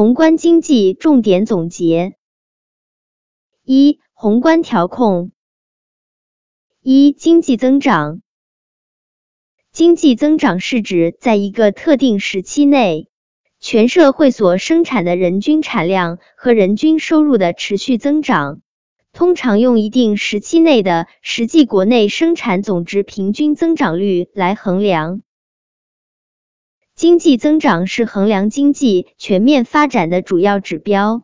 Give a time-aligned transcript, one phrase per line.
[0.00, 2.14] 宏观经济重点总结：
[3.62, 5.30] 一、宏观调控。
[6.80, 8.22] 一、经济增长。
[9.72, 13.10] 经济增长是指在一个特定时期内，
[13.58, 18.62] 全社会所生产的人均产量和人均收入的持续增长。
[19.12, 25.20] 通常用一定时期内的实际国内生产总值平均增长率来衡量。
[27.00, 31.22] 经济增长是衡量经济全面发展的主要指标，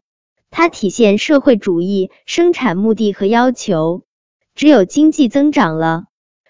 [0.51, 4.07] 它体现社会主义生产目的和要求。
[4.55, 6.05] 只有经济增长了，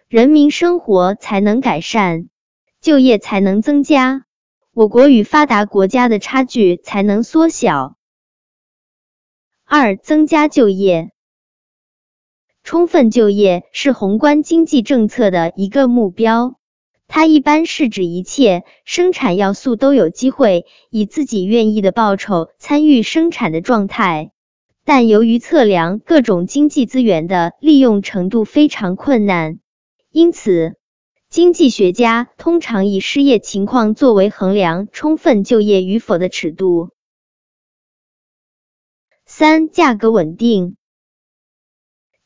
[0.07, 2.29] 人民生活才能改善，
[2.81, 4.27] 就业才能增加，
[4.73, 7.97] 我国与发达国家的差距才能缩小。
[9.65, 11.11] 二、增加就业。
[12.63, 16.61] 充分就业是宏观经济政策的一个目标，
[17.09, 24.33] 它一般是指一切生产要素都有机会以自己愿意的报酬参与生产的状态。
[24.85, 29.59] 但由于测量各种经济资源的利用程度非常困难，
[30.11, 30.77] 因此
[31.29, 36.91] 经济学家通常以失业情况作为衡量充分就业与否的尺度。
[39.25, 40.77] 三、价格稳定。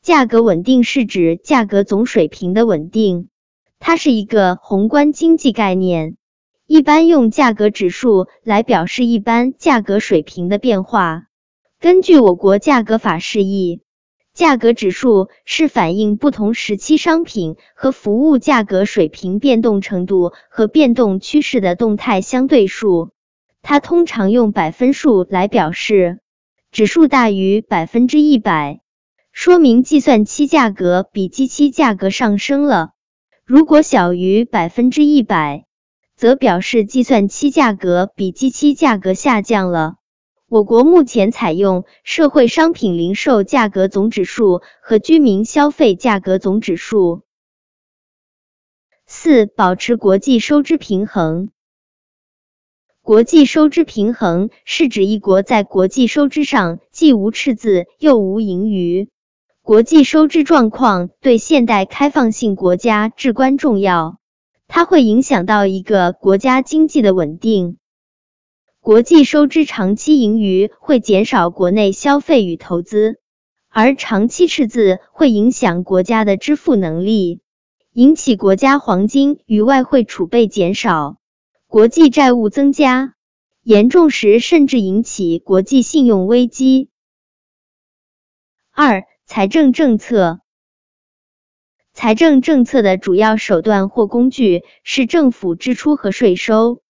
[0.03, 3.29] 价格稳定是指价格总水平的稳定，
[3.83, 6.15] 它是一个宏观经济概念，
[6.67, 11.23] 一般用价格指数来表示一般价格水平的变化。
[11.79, 13.81] 根据我国价格法释义，
[14.35, 23.09] 价格指数是反映不同时期商品和服务价格水平变动程度和变动趋势的动态相对数，
[23.63, 26.19] 它通常用百分数来表示，
[26.71, 28.79] 指数大于百分之一百。
[29.31, 32.91] 说明计算期价格比基期价格上升了。
[33.53, 35.65] 如果小于百分之一百，
[36.15, 39.95] 则表示计算期价格比基期价格下降了。
[40.47, 47.23] 我国目前采用社会商品零售价格总指数和居民消费价格总指数。
[49.05, 51.49] 四、保持国际收支平衡。
[53.01, 59.09] 国际收支平衡是指一国在国际收支上既无赤字又无盈余。
[59.63, 64.17] 国际收支状况对现代开放性国家至关重要，
[64.67, 67.77] 它会影响到一个国家经济的稳定。
[68.79, 73.19] 国际收支长期盈余会减少国内消费与投资，
[73.69, 77.41] 而长期赤字会影响国家的支付能力，
[77.93, 81.17] 引起国家黄金与外汇储备减少，
[81.67, 83.13] 国际债务增加，
[83.61, 86.89] 严重时甚至引起国际信用危机。
[88.71, 89.03] 二。
[89.33, 90.41] 财政政策，
[91.93, 96.81] 财政政策的主要手段或工具是政府支出和税收。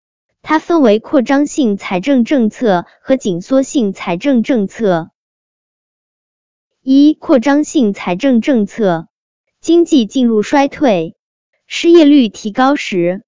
[0.41, 5.11] 它分为扩张性财政政策和紧缩性财政政策。
[6.81, 9.07] 一、扩张性财政政策，
[9.59, 11.15] 经济进入衰退、
[11.67, 13.23] 失业率提高时，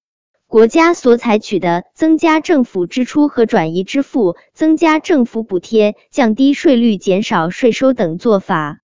[0.48, 8.80] 国家所采取的增加政府支出和转移支付、增加政府补贴、降低税率、减少税收等做法。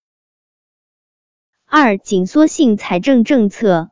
[1.73, 3.91] 二、紧缩性财政政策，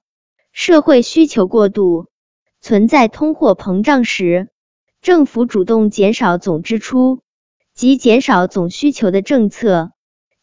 [0.51, 2.09] 社会需求过度，
[2.61, 4.49] 存在通货膨胀时，
[5.01, 7.23] 政府主动减少总支出
[7.75, 9.93] 及减少总需求的政策。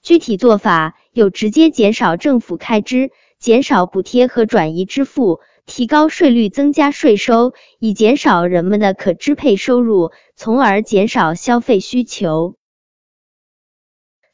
[0.02, 12.56] 具体做法有直接减少政府开支、减少补贴和转移支付、提高税率、增加税收，以减少人们的可支配收入，从而减少消费需求。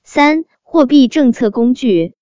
[0.04, 2.14] 三、货币政策工具。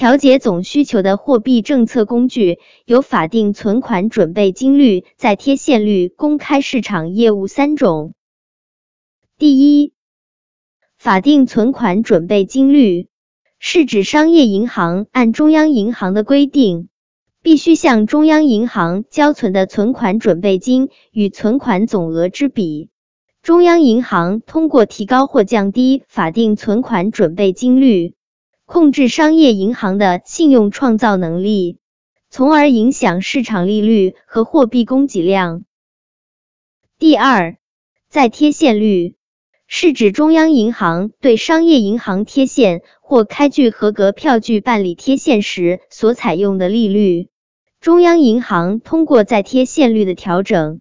[0.00, 8.14] 调节总需求的货币政策工具有法定存款准备金率、再贴现率、公开市场业务三种。
[9.36, 9.92] 第一，
[10.96, 13.08] 法定存款准备金率
[13.58, 16.88] 是指商业银行按中央银行的规定，
[17.42, 22.88] 必须向中央银行交存的存款准备金与存款总额之比。
[23.42, 28.14] 中央银行通过提高或降低法定存款准备金率。
[28.72, 31.78] 控制商业银行的信用创造能力，
[32.30, 35.64] 从而影响市场利率和货币供给量。
[36.96, 37.56] 第二，
[38.08, 39.16] 再贴现率
[39.66, 47.26] 是指中央银行对商业银行贴现或开具合格票据办理贴现时所采用的利率。
[47.80, 50.80] 中央银行通过再贴现率的调整，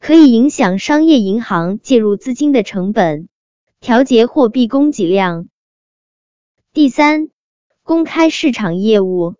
[0.00, 3.28] 可以影响商业银行介入资金的成本，
[3.78, 5.48] 调节货币供给量。
[6.76, 7.30] 第三，
[7.82, 9.36] 公开市场业务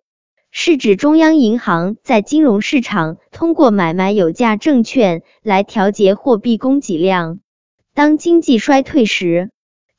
[0.49, 7.39] 是指中央银行在金融市场通过买卖有价证券来调节货币供给量。
[7.93, 9.51] 当经济衰退时，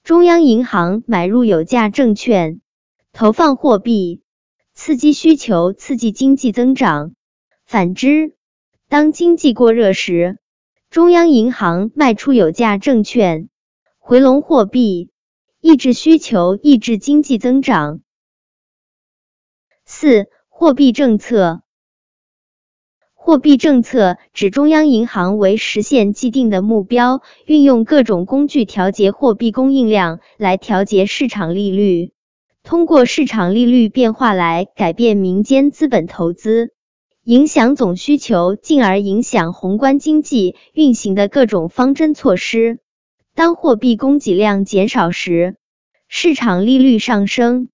[0.03, 2.61] 中央银行买入有价证券，
[3.13, 4.21] 投放货币，
[4.75, 7.13] 刺激需求，刺激经济增长。
[7.65, 8.35] 反之，
[8.89, 10.39] 当经济过热时，
[10.91, 13.49] 中央银行卖出有价证券，
[14.01, 15.11] 回笼货币，
[15.61, 18.01] 抑制需求，抑制经济增长。
[19.85, 21.63] 四、货币政策。
[23.13, 32.13] 货币政策指中央银行为实现既定的目标，运用各种工具调节货币供应量，来调节市场利率，
[32.63, 36.73] 通过市场利率变化来改变民间资本投资。
[37.25, 42.79] 影响总需求，进而影响宏观经济运行的各种方针措施。
[43.39, 45.55] 当货币供给量减少时，
[46.09, 47.69] 市场利率上升，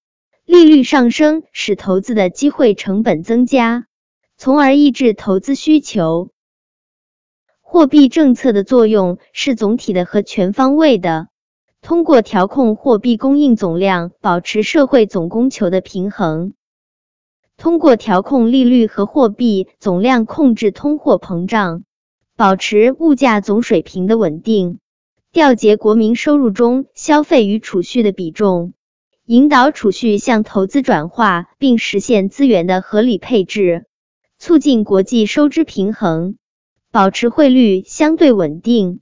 [0.45, 3.87] 利率上升使投资的机会成本增加，
[4.37, 6.29] 从而抑制投资需求。
[7.63, 11.29] 货币政策的作用是总体的和全方位的，
[11.81, 16.53] 通过调控货币供应总量，保持社会总供求的平衡。
[17.57, 21.85] 通过调控利率和货币总量，控制通货膨胀，
[22.37, 24.79] 保持物价总水平的稳定，
[25.35, 28.73] 调节国民收入中消费与储蓄的比重，
[29.25, 33.85] 引导储蓄向投资转化，并实现资源的合理配置，
[34.39, 36.37] 促进国际收支平衡，
[36.93, 39.01] 保持汇率相对稳定。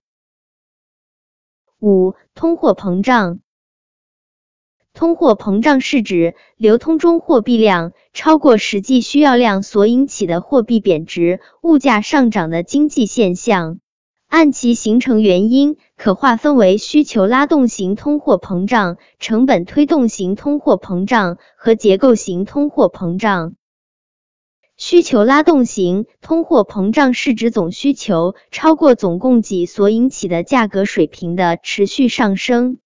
[1.81, 3.41] 五、通货膨胀。
[4.95, 13.81] 通货膨胀是指流通中货币量超过实际需要量所引起的货币贬值、物价上涨的经济现象。
[14.33, 23.53] 按其形成原因，可划分为需求拉动型通货膨胀、成本推动型通货膨胀和结构型通货膨胀。
[24.79, 32.79] 需求拉动型通货膨胀是指总需求超过总供给所引起的价格水平的持续上升。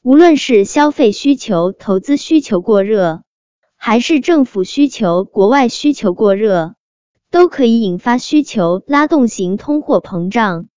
[0.00, 3.24] 无论是消费需求、投资需求过热，
[3.76, 6.76] 还是政府需求、国外需求过热，
[7.30, 10.68] 都可以引发需求拉动型通货膨胀。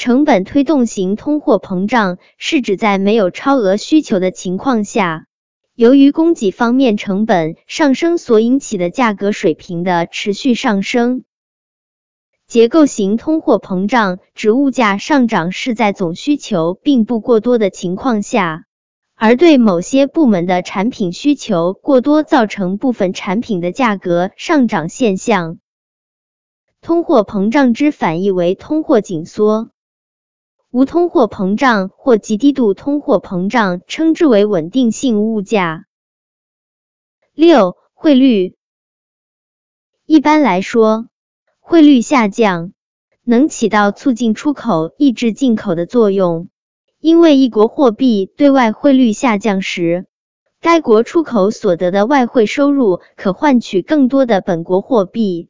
[0.00, 5.26] 成本推动型通货膨胀是指在没有超额需求的情况下，
[5.74, 11.24] 由于供给方面成本上升所引起的价格水平的持续上升。
[12.46, 18.64] 结构型通货膨胀指物价上涨是在总需求并不过多的情况下，
[19.14, 25.58] 而对某些部门的产品需求过多，造成部分产品的价格上涨现象。
[26.80, 29.68] 通货膨胀之反义为通货紧缩。
[30.72, 35.86] 无通货膨胀或极低度通货膨胀称之为稳定性物价。
[37.34, 38.54] 六、汇率。
[40.06, 41.06] 一般来说。
[41.58, 42.72] 汇率下降
[43.22, 46.48] 能起到促进出口、抑制进口的作用，
[46.98, 50.06] 因为一国货币对外汇率下降时，
[50.60, 55.48] 该国出口所得的外汇收入可换取更多的本国货币，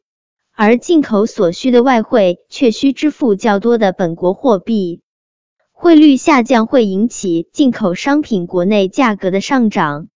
[0.51, 5.01] 而进口所需的外汇却需支付较多的本国货币。
[5.81, 10.09] 汇率下降会引起进口商品国内价格的上涨。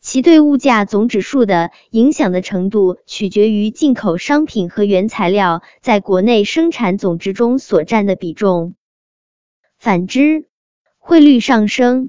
[0.00, 8.76] 其对物价总指数的影响的程度取决于进口商品和原材料在国内生产总值中所占的比重。
[9.78, 10.46] 反之，
[10.96, 12.08] 汇率上升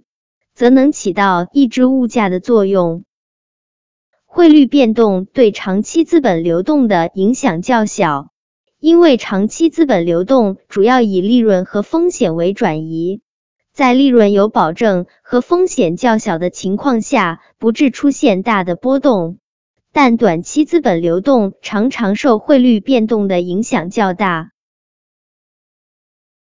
[0.54, 3.04] 则能起到抑制物价的作用。
[4.26, 8.31] 汇率变动对长期资本流动的影响较小，
[8.82, 13.22] 因为长期资本流动主要以利润和风险为转移。
[13.72, 19.38] 在利润有保证和风险较小的情况下，不致出现大的波动，
[19.94, 24.50] 但短期资本流动常常受汇率变动的影响较大。